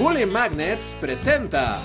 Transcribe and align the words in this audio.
Bully 0.00 0.24
Magnets 0.24 0.96
presenta. 0.98 1.78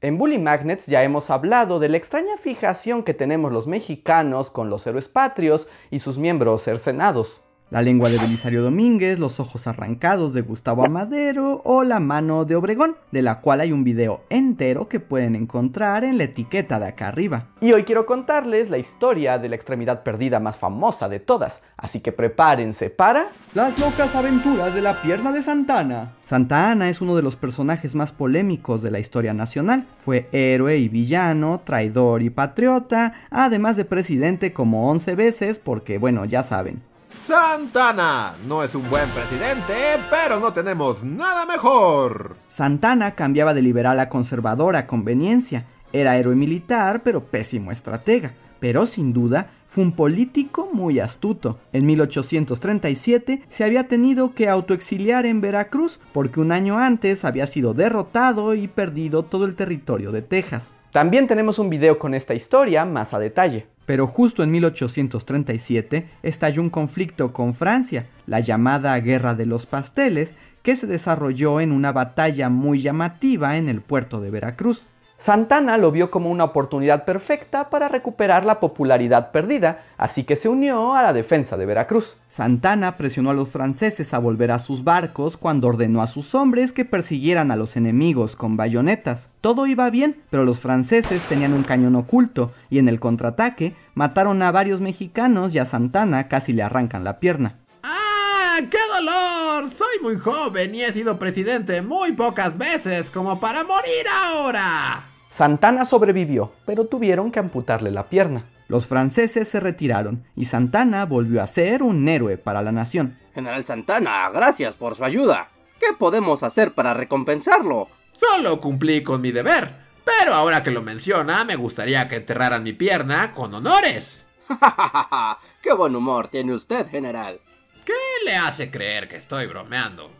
En 0.00 0.16
Bully 0.16 0.38
Magnets 0.38 0.86
ya 0.86 1.02
hemos 1.02 1.28
hablado 1.28 1.78
de 1.78 1.90
la 1.90 1.98
extraña 1.98 2.38
fijación 2.38 3.02
que 3.02 3.12
tenemos 3.12 3.52
los 3.52 3.66
mexicanos 3.66 4.50
con 4.50 4.70
los 4.70 4.86
héroes 4.86 5.08
patrios 5.08 5.68
y 5.90 5.98
sus 5.98 6.16
miembros 6.16 6.62
cercenados. 6.62 7.44
La 7.70 7.80
lengua 7.80 8.10
de 8.10 8.18
Belisario 8.18 8.62
Domínguez, 8.62 9.18
los 9.18 9.40
ojos 9.40 9.66
arrancados 9.66 10.34
de 10.34 10.42
Gustavo 10.42 10.84
Amadero 10.84 11.62
o 11.64 11.84
la 11.84 12.00
mano 12.00 12.44
de 12.44 12.54
Obregón, 12.54 12.96
de 13.12 13.22
la 13.22 13.40
cual 13.40 13.62
hay 13.62 13.72
un 13.72 13.82
video 13.82 14.24
entero 14.28 14.90
que 14.90 15.00
pueden 15.00 15.34
encontrar 15.36 16.04
en 16.04 16.18
la 16.18 16.24
etiqueta 16.24 16.78
de 16.78 16.88
acá 16.88 17.08
arriba. 17.08 17.48
Y 17.62 17.72
hoy 17.72 17.84
quiero 17.84 18.04
contarles 18.04 18.68
la 18.68 18.76
historia 18.76 19.38
de 19.38 19.48
la 19.48 19.56
extremidad 19.56 20.02
perdida 20.02 20.38
más 20.38 20.58
famosa 20.58 21.08
de 21.08 21.18
todas, 21.18 21.62
así 21.78 22.00
que 22.00 22.12
prepárense 22.12 22.90
para... 22.90 23.32
Las 23.54 23.78
locas 23.78 24.14
aventuras 24.14 24.74
de 24.74 24.80
la 24.80 25.02
pierna 25.02 25.30
de 25.30 25.42
Santana. 25.42 26.14
Santa 26.22 26.70
Ana 26.70 26.88
es 26.88 27.02
uno 27.02 27.16
de 27.16 27.20
los 27.20 27.36
personajes 27.36 27.94
más 27.94 28.10
polémicos 28.10 28.80
de 28.80 28.90
la 28.90 28.98
historia 28.98 29.34
nacional. 29.34 29.86
Fue 29.94 30.26
héroe 30.32 30.78
y 30.78 30.88
villano, 30.88 31.60
traidor 31.62 32.22
y 32.22 32.30
patriota, 32.30 33.12
además 33.30 33.76
de 33.76 33.84
presidente 33.84 34.54
como 34.54 34.90
11 34.90 35.14
veces 35.16 35.58
porque, 35.58 35.98
bueno, 35.98 36.24
ya 36.24 36.42
saben, 36.42 36.82
Santana 37.22 38.34
no 38.48 38.64
es 38.64 38.74
un 38.74 38.90
buen 38.90 39.08
presidente, 39.10 39.74
pero 40.10 40.40
no 40.40 40.52
tenemos 40.52 41.04
nada 41.04 41.46
mejor. 41.46 42.34
Santana 42.48 43.14
cambiaba 43.14 43.54
de 43.54 43.62
liberal 43.62 44.00
a 44.00 44.08
conservador 44.08 44.74
a 44.74 44.88
conveniencia. 44.88 45.66
Era 45.92 46.16
héroe 46.16 46.34
militar, 46.34 47.04
pero 47.04 47.26
pésimo 47.26 47.70
estratega. 47.70 48.34
Pero 48.58 48.86
sin 48.86 49.12
duda 49.12 49.52
fue 49.68 49.84
un 49.84 49.92
político 49.92 50.68
muy 50.72 50.98
astuto. 50.98 51.60
En 51.72 51.86
1837 51.86 53.44
se 53.48 53.62
había 53.62 53.86
tenido 53.86 54.34
que 54.34 54.48
autoexiliar 54.48 55.24
en 55.24 55.40
Veracruz 55.40 56.00
porque 56.12 56.40
un 56.40 56.50
año 56.50 56.76
antes 56.76 57.24
había 57.24 57.46
sido 57.46 57.72
derrotado 57.72 58.52
y 58.56 58.66
perdido 58.66 59.22
todo 59.22 59.44
el 59.44 59.54
territorio 59.54 60.10
de 60.10 60.22
Texas. 60.22 60.74
También 60.90 61.28
tenemos 61.28 61.60
un 61.60 61.70
video 61.70 62.00
con 62.00 62.14
esta 62.14 62.34
historia 62.34 62.84
más 62.84 63.14
a 63.14 63.20
detalle. 63.20 63.71
Pero 63.86 64.06
justo 64.06 64.42
en 64.42 64.50
1837 64.52 66.08
estalló 66.22 66.62
un 66.62 66.70
conflicto 66.70 67.32
con 67.32 67.52
Francia, 67.54 68.06
la 68.26 68.40
llamada 68.40 68.98
Guerra 69.00 69.34
de 69.34 69.46
los 69.46 69.66
Pasteles, 69.66 70.34
que 70.62 70.76
se 70.76 70.86
desarrolló 70.86 71.60
en 71.60 71.72
una 71.72 71.92
batalla 71.92 72.48
muy 72.48 72.80
llamativa 72.80 73.56
en 73.56 73.68
el 73.68 73.80
puerto 73.80 74.20
de 74.20 74.30
Veracruz. 74.30 74.86
Santana 75.22 75.76
lo 75.76 75.92
vio 75.92 76.10
como 76.10 76.30
una 76.32 76.42
oportunidad 76.42 77.04
perfecta 77.04 77.70
para 77.70 77.86
recuperar 77.86 78.44
la 78.44 78.58
popularidad 78.58 79.30
perdida, 79.30 79.84
así 79.96 80.24
que 80.24 80.34
se 80.34 80.48
unió 80.48 80.96
a 80.96 81.02
la 81.02 81.12
defensa 81.12 81.56
de 81.56 81.64
Veracruz. 81.64 82.18
Santana 82.28 82.96
presionó 82.96 83.30
a 83.30 83.34
los 83.34 83.50
franceses 83.50 84.14
a 84.14 84.18
volver 84.18 84.50
a 84.50 84.58
sus 84.58 84.82
barcos 84.82 85.36
cuando 85.36 85.68
ordenó 85.68 86.02
a 86.02 86.08
sus 86.08 86.34
hombres 86.34 86.72
que 86.72 86.84
persiguieran 86.84 87.52
a 87.52 87.56
los 87.56 87.76
enemigos 87.76 88.34
con 88.34 88.56
bayonetas. 88.56 89.30
Todo 89.40 89.68
iba 89.68 89.88
bien, 89.90 90.20
pero 90.28 90.44
los 90.44 90.58
franceses 90.58 91.24
tenían 91.28 91.52
un 91.52 91.62
cañón 91.62 91.94
oculto 91.94 92.50
y 92.68 92.80
en 92.80 92.88
el 92.88 92.98
contraataque 92.98 93.76
mataron 93.94 94.42
a 94.42 94.50
varios 94.50 94.80
mexicanos 94.80 95.54
y 95.54 95.60
a 95.60 95.66
Santana 95.66 96.26
casi 96.26 96.52
le 96.52 96.64
arrancan 96.64 97.04
la 97.04 97.20
pierna. 97.20 97.60
¡Ah! 97.84 98.56
¡Qué 98.68 98.78
dolor! 98.96 99.70
Soy 99.70 100.02
muy 100.02 100.16
joven 100.16 100.74
y 100.74 100.82
he 100.82 100.92
sido 100.92 101.20
presidente 101.20 101.80
muy 101.80 102.10
pocas 102.10 102.58
veces 102.58 103.12
como 103.12 103.38
para 103.38 103.62
morir 103.62 104.04
ahora. 104.24 105.10
Santana 105.32 105.86
sobrevivió, 105.86 106.52
pero 106.66 106.84
tuvieron 106.84 107.32
que 107.32 107.38
amputarle 107.38 107.90
la 107.90 108.10
pierna. 108.10 108.44
Los 108.68 108.86
franceses 108.86 109.48
se 109.48 109.60
retiraron 109.60 110.26
y 110.36 110.44
Santana 110.44 111.06
volvió 111.06 111.42
a 111.42 111.46
ser 111.46 111.82
un 111.82 112.06
héroe 112.06 112.36
para 112.36 112.60
la 112.60 112.70
nación. 112.70 113.16
General 113.34 113.64
Santana, 113.64 114.28
gracias 114.28 114.76
por 114.76 114.94
su 114.94 115.06
ayuda. 115.06 115.48
¿Qué 115.80 115.86
podemos 115.98 116.42
hacer 116.42 116.74
para 116.74 116.92
recompensarlo? 116.92 117.88
Solo 118.12 118.60
cumplí 118.60 119.02
con 119.02 119.22
mi 119.22 119.32
deber, 119.32 119.74
pero 120.04 120.34
ahora 120.34 120.62
que 120.62 120.70
lo 120.70 120.82
menciona, 120.82 121.44
me 121.44 121.56
gustaría 121.56 122.08
que 122.08 122.16
enterraran 122.16 122.62
mi 122.62 122.74
pierna 122.74 123.32
con 123.32 123.54
honores. 123.54 124.26
¡Qué 125.62 125.72
buen 125.72 125.96
humor 125.96 126.28
tiene 126.28 126.52
usted, 126.52 126.90
general! 126.90 127.40
¿Qué 127.86 127.94
le 128.26 128.36
hace 128.36 128.70
creer 128.70 129.08
que 129.08 129.16
estoy 129.16 129.46
bromeando? 129.46 130.10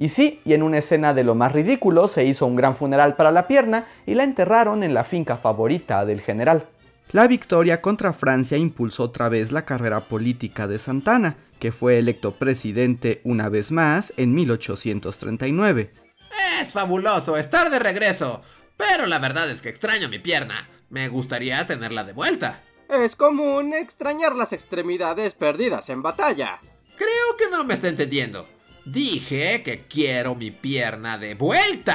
Y 0.00 0.08
sí, 0.08 0.40
y 0.46 0.54
en 0.54 0.62
una 0.62 0.78
escena 0.78 1.12
de 1.12 1.24
lo 1.24 1.34
más 1.34 1.52
ridículo 1.52 2.08
se 2.08 2.24
hizo 2.24 2.46
un 2.46 2.56
gran 2.56 2.74
funeral 2.74 3.16
para 3.16 3.30
la 3.30 3.46
pierna 3.46 3.84
y 4.06 4.14
la 4.14 4.24
enterraron 4.24 4.82
en 4.82 4.94
la 4.94 5.04
finca 5.04 5.36
favorita 5.36 6.06
del 6.06 6.22
general. 6.22 6.66
La 7.12 7.28
victoria 7.28 7.82
contra 7.82 8.14
Francia 8.14 8.56
impulsó 8.56 9.04
otra 9.04 9.28
vez 9.28 9.52
la 9.52 9.66
carrera 9.66 10.00
política 10.00 10.66
de 10.66 10.78
Santana, 10.78 11.36
que 11.58 11.70
fue 11.70 11.98
electo 11.98 12.32
presidente 12.36 13.20
una 13.24 13.50
vez 13.50 13.72
más 13.72 14.14
en 14.16 14.32
1839. 14.32 15.92
Es 16.62 16.72
fabuloso 16.72 17.36
estar 17.36 17.68
de 17.68 17.78
regreso, 17.78 18.40
pero 18.78 19.04
la 19.04 19.18
verdad 19.18 19.50
es 19.50 19.60
que 19.60 19.68
extraño 19.68 20.08
mi 20.08 20.18
pierna. 20.18 20.66
Me 20.88 21.08
gustaría 21.08 21.66
tenerla 21.66 22.04
de 22.04 22.14
vuelta. 22.14 22.62
Es 22.88 23.16
común 23.16 23.74
extrañar 23.74 24.34
las 24.34 24.54
extremidades 24.54 25.34
perdidas 25.34 25.90
en 25.90 26.00
batalla. 26.00 26.58
Creo 26.96 27.36
que 27.36 27.50
no 27.50 27.64
me 27.64 27.74
está 27.74 27.88
entendiendo. 27.88 28.48
Dije 28.84 29.62
que 29.62 29.84
quiero 29.88 30.34
mi 30.34 30.50
pierna 30.50 31.18
de 31.18 31.34
vuelta. 31.34 31.94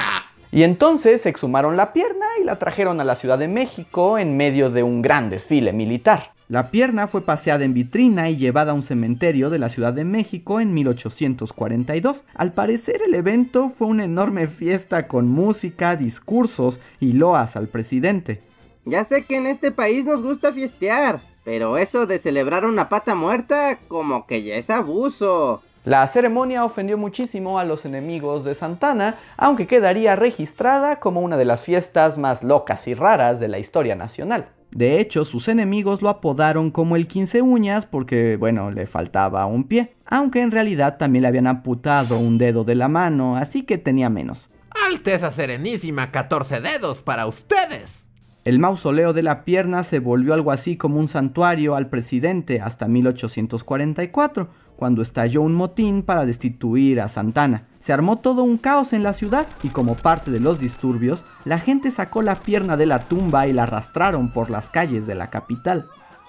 Y 0.52 0.62
entonces 0.62 1.26
exhumaron 1.26 1.76
la 1.76 1.92
pierna 1.92 2.26
y 2.40 2.44
la 2.44 2.58
trajeron 2.58 3.00
a 3.00 3.04
la 3.04 3.16
Ciudad 3.16 3.38
de 3.38 3.48
México 3.48 4.18
en 4.18 4.36
medio 4.36 4.70
de 4.70 4.82
un 4.82 5.02
gran 5.02 5.28
desfile 5.28 5.72
militar. 5.72 6.32
La 6.48 6.70
pierna 6.70 7.08
fue 7.08 7.22
paseada 7.22 7.64
en 7.64 7.74
vitrina 7.74 8.30
y 8.30 8.36
llevada 8.36 8.70
a 8.70 8.74
un 8.74 8.84
cementerio 8.84 9.50
de 9.50 9.58
la 9.58 9.68
Ciudad 9.68 9.92
de 9.92 10.04
México 10.04 10.60
en 10.60 10.72
1842. 10.74 12.24
Al 12.34 12.52
parecer 12.52 13.02
el 13.04 13.14
evento 13.14 13.68
fue 13.68 13.88
una 13.88 14.04
enorme 14.04 14.46
fiesta 14.46 15.08
con 15.08 15.26
música, 15.26 15.96
discursos 15.96 16.78
y 17.00 17.12
loas 17.12 17.56
al 17.56 17.66
presidente. 17.66 18.42
Ya 18.84 19.02
sé 19.02 19.24
que 19.24 19.36
en 19.36 19.48
este 19.48 19.72
país 19.72 20.06
nos 20.06 20.22
gusta 20.22 20.52
fiestear, 20.52 21.20
pero 21.44 21.78
eso 21.78 22.06
de 22.06 22.20
celebrar 22.20 22.64
una 22.64 22.88
pata 22.88 23.16
muerta 23.16 23.80
como 23.88 24.28
que 24.28 24.44
ya 24.44 24.54
es 24.54 24.70
abuso. 24.70 25.62
La 25.86 26.04
ceremonia 26.08 26.64
ofendió 26.64 26.98
muchísimo 26.98 27.60
a 27.60 27.64
los 27.64 27.84
enemigos 27.84 28.42
de 28.42 28.56
Santana, 28.56 29.14
aunque 29.36 29.68
quedaría 29.68 30.16
registrada 30.16 30.98
como 30.98 31.20
una 31.20 31.36
de 31.36 31.44
las 31.44 31.60
fiestas 31.60 32.18
más 32.18 32.42
locas 32.42 32.88
y 32.88 32.94
raras 32.94 33.38
de 33.38 33.46
la 33.46 33.60
historia 33.60 33.94
nacional. 33.94 34.48
De 34.72 34.98
hecho, 34.98 35.24
sus 35.24 35.46
enemigos 35.46 36.02
lo 36.02 36.08
apodaron 36.08 36.72
como 36.72 36.96
el 36.96 37.06
15 37.06 37.40
uñas 37.40 37.86
porque, 37.86 38.36
bueno, 38.36 38.72
le 38.72 38.88
faltaba 38.88 39.46
un 39.46 39.62
pie, 39.62 39.94
aunque 40.06 40.42
en 40.42 40.50
realidad 40.50 40.96
también 40.96 41.22
le 41.22 41.28
habían 41.28 41.46
amputado 41.46 42.18
un 42.18 42.36
dedo 42.36 42.64
de 42.64 42.74
la 42.74 42.88
mano, 42.88 43.36
así 43.36 43.62
que 43.62 43.78
tenía 43.78 44.10
menos. 44.10 44.50
Alteza 44.88 45.30
Serenísima, 45.30 46.10
14 46.10 46.62
dedos 46.62 47.02
para 47.02 47.28
ustedes. 47.28 48.10
El 48.46 48.60
mausoleo 48.60 49.12
de 49.12 49.24
la 49.24 49.44
pierna 49.44 49.82
se 49.82 49.98
volvió 49.98 50.32
algo 50.32 50.52
así 50.52 50.76
como 50.76 51.00
un 51.00 51.08
santuario 51.08 51.74
al 51.74 51.88
presidente 51.88 52.60
hasta 52.60 52.86
1844, 52.86 54.48
cuando 54.76 55.02
estalló 55.02 55.42
un 55.42 55.54
motín 55.54 56.02
para 56.02 56.26
destituir 56.26 57.00
a 57.00 57.08
Santana. 57.08 57.66
Se 57.78 57.92
armó 57.92 58.16
todo 58.16 58.42
un 58.42 58.58
caos 58.58 58.92
en 58.92 59.02
la 59.02 59.12
ciudad 59.12 59.46
y 59.62 59.70
como 59.70 59.96
parte 59.96 60.30
de 60.30 60.40
los 60.40 60.60
disturbios, 60.60 61.24
la 61.44 61.58
gente 61.58 61.90
sacó 61.90 62.22
la 62.22 62.40
pierna 62.40 62.76
de 62.76 62.86
la 62.86 63.08
tumba 63.08 63.46
y 63.46 63.52
la 63.52 63.64
arrastraron 63.64 64.32
por 64.32 64.50
las 64.50 64.70
calles 64.70 65.06
de 65.06 65.14
la 65.14 65.30
capital. 65.30 65.88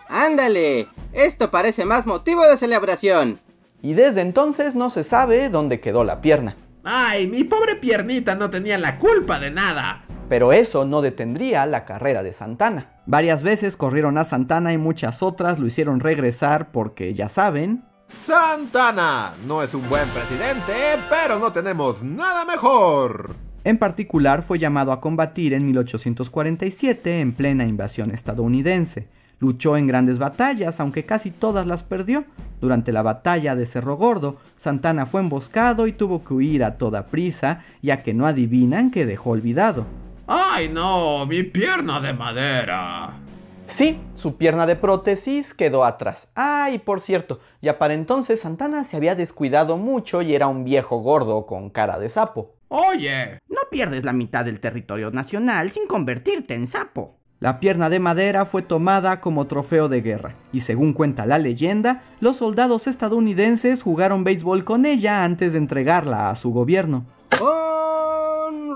¡Ándale! 0.10 0.88
Esto 1.14 1.52
parece 1.52 1.86
más 1.86 2.06
motivo 2.06 2.44
de 2.44 2.58
celebración. 2.58 3.42
Y 3.82 3.94
desde 3.94 4.22
entonces 4.22 4.76
no 4.76 4.90
se 4.90 5.04
sabe 5.04 5.50
dónde 5.50 5.80
quedó 5.80 6.04
la 6.04 6.22
pierna. 6.22 6.56
¡Ay, 6.84 7.28
mi 7.28 7.44
pobre 7.44 7.76
piernita 7.76 8.36
no 8.36 8.50
tenía 8.50 8.78
la 8.78 8.98
culpa 8.98 9.40
de 9.40 9.52
nada! 9.52 10.06
Pero 10.30 10.52
eso 10.52 10.86
no 10.86 11.02
detendría 11.02 11.66
la 11.66 11.86
carrera 11.86 12.24
de 12.24 12.34
Santana. 12.34 12.92
Varias 13.06 13.44
veces 13.44 13.78
corrieron 13.78 14.18
a 14.18 14.26
Santana 14.26 14.74
y 14.74 14.78
muchas 14.78 15.24
otras 15.24 15.60
lo 15.60 15.68
hicieron 15.68 16.02
regresar 16.02 16.72
porque, 16.72 17.14
ya 17.14 17.30
saben, 17.30 17.86
Santana 18.18 19.36
no 19.46 19.62
es 19.62 19.74
un 19.74 19.88
buen 19.90 20.10
presidente, 20.10 20.74
pero 21.10 21.40
no 21.40 21.52
tenemos 21.52 22.02
nada 22.04 22.46
mejor. 22.46 23.36
En 23.64 23.78
particular 23.78 24.44
fue 24.44 24.60
llamado 24.60 24.92
a 24.92 25.02
combatir 25.02 25.54
en 25.54 25.66
1847 25.66 27.20
en 27.20 27.34
plena 27.34 27.66
invasión 27.66 28.12
estadounidense. 28.12 29.10
Luchó 29.40 29.78
en 29.78 29.88
grandes 29.88 30.20
batallas, 30.20 30.80
aunque 30.80 31.06
casi 31.06 31.32
todas 31.32 31.68
las 31.68 31.84
perdió. 31.84 32.26
Durante 32.60 32.92
la 32.92 33.04
batalla 33.04 33.56
de 33.56 33.66
Cerro 33.66 33.96
Gordo, 33.96 34.38
Santana 34.56 35.06
fue 35.06 35.22
emboscado 35.22 35.86
y 35.86 35.92
tuvo 35.92 36.24
que 36.24 36.34
huir 36.34 36.64
a 36.64 36.78
toda 36.78 37.08
prisa, 37.08 37.64
ya 37.82 38.02
que 38.02 38.14
no 38.14 38.26
adivinan 38.26 38.90
que 38.90 39.06
dejó 39.06 39.32
olvidado. 39.32 39.86
¡Ay 40.28 40.70
no! 40.74 41.26
¡Mi 41.28 41.44
pierna 41.44 42.00
de 42.00 42.14
madera! 42.14 43.27
Sí, 43.68 44.00
su 44.16 44.38
pierna 44.38 44.66
de 44.66 44.78
prótesis 44.78 45.54
quedó 45.54 45.84
atrás. 45.84 46.30
Ah, 46.36 46.70
y 46.72 46.80
por 46.80 47.02
cierto, 47.02 47.40
ya 47.62 47.78
para 47.78 47.94
entonces 47.94 48.40
Santana 48.40 48.86
se 48.86 48.96
había 48.96 49.14
descuidado 49.14 49.76
mucho 49.76 50.22
y 50.22 50.34
era 50.34 50.48
un 50.48 50.64
viejo 50.64 51.00
gordo 51.00 51.46
con 51.46 51.70
cara 51.70 52.00
de 52.00 52.08
sapo. 52.08 52.56
Oye, 52.70 53.40
no 53.50 53.62
pierdes 53.70 54.06
la 54.06 54.14
mitad 54.14 54.46
del 54.46 54.62
territorio 54.62 55.12
nacional 55.12 55.70
sin 55.70 55.86
convertirte 55.86 56.54
en 56.54 56.66
sapo. 56.66 57.18
La 57.40 57.60
pierna 57.60 57.90
de 57.90 58.00
madera 58.00 58.46
fue 58.46 58.62
tomada 58.62 59.20
como 59.20 59.48
trofeo 59.48 59.90
de 59.90 60.02
guerra, 60.02 60.36
y 60.52 60.62
según 60.62 60.94
cuenta 60.94 61.26
la 61.26 61.38
leyenda, 61.38 62.04
los 62.20 62.38
soldados 62.38 62.88
estadounidenses 62.88 63.84
jugaron 63.84 64.24
béisbol 64.24 64.64
con 64.64 64.86
ella 64.86 65.24
antes 65.24 65.52
de 65.52 65.60
entregarla 65.60 66.32
a 66.32 66.36
su 66.36 66.52
gobierno. 66.52 67.06
¡Oh! 67.40 67.68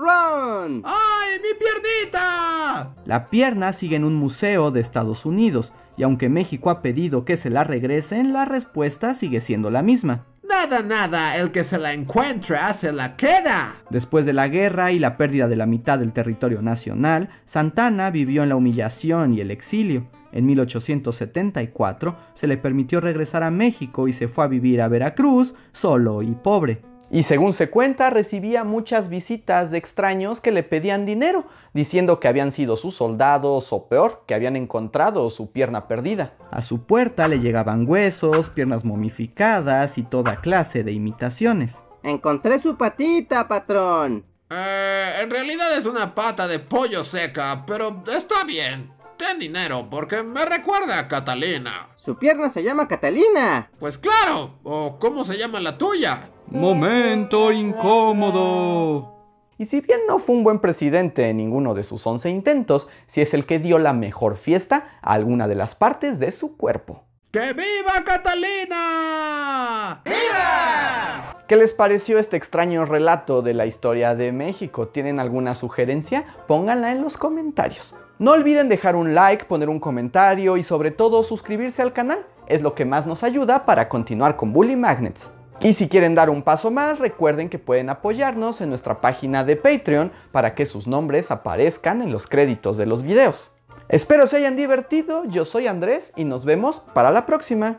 run! 0.02 0.82
¡Ay, 0.84 1.38
mi 1.40 1.54
piernita! 1.58 2.61
La 3.04 3.30
pierna 3.30 3.72
sigue 3.72 3.96
en 3.96 4.04
un 4.04 4.14
museo 4.14 4.70
de 4.70 4.80
Estados 4.80 5.26
Unidos, 5.26 5.72
y 5.96 6.02
aunque 6.02 6.28
México 6.28 6.70
ha 6.70 6.82
pedido 6.82 7.24
que 7.24 7.36
se 7.36 7.50
la 7.50 7.64
regresen, 7.64 8.32
la 8.32 8.44
respuesta 8.44 9.14
sigue 9.14 9.40
siendo 9.40 9.70
la 9.70 9.82
misma. 9.82 10.26
Nada, 10.48 10.82
nada, 10.82 11.36
el 11.36 11.50
que 11.50 11.64
se 11.64 11.78
la 11.78 11.92
encuentra 11.92 12.72
se 12.72 12.92
la 12.92 13.16
queda. 13.16 13.74
Después 13.90 14.26
de 14.26 14.32
la 14.32 14.48
guerra 14.48 14.92
y 14.92 14.98
la 14.98 15.16
pérdida 15.16 15.48
de 15.48 15.56
la 15.56 15.66
mitad 15.66 15.98
del 15.98 16.12
territorio 16.12 16.62
nacional, 16.62 17.30
Santana 17.44 18.10
vivió 18.10 18.42
en 18.42 18.50
la 18.50 18.56
humillación 18.56 19.32
y 19.32 19.40
el 19.40 19.50
exilio. 19.50 20.08
En 20.30 20.46
1874 20.46 22.16
se 22.34 22.46
le 22.46 22.58
permitió 22.58 23.00
regresar 23.00 23.42
a 23.42 23.50
México 23.50 24.08
y 24.08 24.12
se 24.12 24.28
fue 24.28 24.44
a 24.44 24.48
vivir 24.48 24.82
a 24.82 24.88
Veracruz, 24.88 25.54
solo 25.72 26.22
y 26.22 26.32
pobre. 26.34 26.82
Y 27.14 27.24
según 27.24 27.52
se 27.52 27.68
cuenta, 27.68 28.08
recibía 28.08 28.64
muchas 28.64 29.10
visitas 29.10 29.70
de 29.70 29.76
extraños 29.76 30.40
que 30.40 30.50
le 30.50 30.62
pedían 30.62 31.04
dinero, 31.04 31.44
diciendo 31.74 32.18
que 32.18 32.26
habían 32.26 32.52
sido 32.52 32.78
sus 32.78 32.94
soldados 32.94 33.70
o 33.74 33.86
peor, 33.86 34.24
que 34.26 34.34
habían 34.34 34.56
encontrado 34.56 35.28
su 35.28 35.52
pierna 35.52 35.88
perdida. 35.88 36.32
A 36.50 36.62
su 36.62 36.86
puerta 36.86 37.28
le 37.28 37.38
llegaban 37.38 37.84
huesos, 37.86 38.48
piernas 38.48 38.86
momificadas 38.86 39.98
y 39.98 40.04
toda 40.04 40.40
clase 40.40 40.84
de 40.84 40.92
imitaciones. 40.92 41.84
Encontré 42.02 42.58
su 42.58 42.78
patita, 42.78 43.46
patrón. 43.46 44.24
Eh, 44.48 45.18
en 45.20 45.30
realidad 45.30 45.76
es 45.76 45.84
una 45.84 46.14
pata 46.14 46.48
de 46.48 46.60
pollo 46.60 47.04
seca, 47.04 47.64
pero 47.66 48.02
está 48.10 48.44
bien. 48.46 48.90
Ten 49.18 49.38
dinero 49.38 49.86
porque 49.90 50.22
me 50.22 50.46
recuerda 50.46 50.98
a 50.98 51.08
Catalina. 51.08 51.90
Su 51.96 52.16
pierna 52.18 52.48
se 52.48 52.62
llama 52.62 52.88
Catalina. 52.88 53.70
Pues 53.78 53.98
claro, 53.98 54.58
o 54.62 54.98
¿cómo 54.98 55.24
se 55.24 55.36
llama 55.36 55.60
la 55.60 55.76
tuya? 55.76 56.31
Momento 56.52 57.50
incómodo. 57.50 59.10
Y 59.56 59.64
si 59.64 59.80
bien 59.80 60.00
no 60.06 60.18
fue 60.18 60.36
un 60.36 60.44
buen 60.44 60.58
presidente 60.58 61.30
en 61.30 61.38
ninguno 61.38 61.72
de 61.72 61.82
sus 61.82 62.06
11 62.06 62.28
intentos, 62.28 62.88
sí 63.06 63.22
es 63.22 63.32
el 63.32 63.46
que 63.46 63.58
dio 63.58 63.78
la 63.78 63.94
mejor 63.94 64.36
fiesta 64.36 64.84
a 65.00 65.14
alguna 65.14 65.48
de 65.48 65.54
las 65.54 65.74
partes 65.74 66.18
de 66.18 66.30
su 66.30 66.58
cuerpo. 66.58 67.04
¡Que 67.30 67.54
viva 67.54 68.04
Catalina! 68.04 70.02
¡Viva! 70.04 71.38
¿Qué 71.48 71.56
les 71.56 71.72
pareció 71.72 72.18
este 72.18 72.36
extraño 72.36 72.84
relato 72.84 73.40
de 73.40 73.54
la 73.54 73.64
historia 73.64 74.14
de 74.14 74.30
México? 74.32 74.88
¿Tienen 74.88 75.20
alguna 75.20 75.54
sugerencia? 75.54 76.26
Pónganla 76.46 76.92
en 76.92 77.00
los 77.00 77.16
comentarios. 77.16 77.96
No 78.18 78.32
olviden 78.32 78.68
dejar 78.68 78.94
un 78.94 79.14
like, 79.14 79.46
poner 79.46 79.70
un 79.70 79.80
comentario 79.80 80.58
y 80.58 80.62
sobre 80.62 80.90
todo 80.90 81.22
suscribirse 81.22 81.80
al 81.80 81.94
canal. 81.94 82.26
Es 82.46 82.60
lo 82.60 82.74
que 82.74 82.84
más 82.84 83.06
nos 83.06 83.22
ayuda 83.22 83.64
para 83.64 83.88
continuar 83.88 84.36
con 84.36 84.52
Bully 84.52 84.76
Magnets. 84.76 85.32
Y 85.62 85.74
si 85.74 85.88
quieren 85.88 86.16
dar 86.16 86.28
un 86.28 86.42
paso 86.42 86.72
más, 86.72 86.98
recuerden 86.98 87.48
que 87.48 87.60
pueden 87.60 87.88
apoyarnos 87.88 88.60
en 88.60 88.68
nuestra 88.68 89.00
página 89.00 89.44
de 89.44 89.54
Patreon 89.54 90.10
para 90.32 90.56
que 90.56 90.66
sus 90.66 90.88
nombres 90.88 91.30
aparezcan 91.30 92.02
en 92.02 92.10
los 92.10 92.26
créditos 92.26 92.76
de 92.76 92.86
los 92.86 93.04
videos. 93.04 93.54
Espero 93.88 94.26
se 94.26 94.38
hayan 94.38 94.56
divertido, 94.56 95.24
yo 95.26 95.44
soy 95.44 95.68
Andrés 95.68 96.12
y 96.16 96.24
nos 96.24 96.44
vemos 96.44 96.80
para 96.80 97.12
la 97.12 97.26
próxima. 97.26 97.78